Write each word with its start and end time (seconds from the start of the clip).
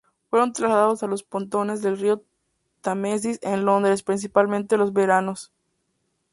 Fueron 0.31 0.51
trasladados 0.51 1.03
a 1.03 1.05
los 1.05 1.21
pontones 1.21 1.83
del 1.83 1.95
río 1.95 2.23
Támesis 2.81 3.37
en 3.43 3.65
Londres, 3.65 4.01
principalmente 4.01 4.75
los 4.75 4.93
veteranos. 4.93 5.51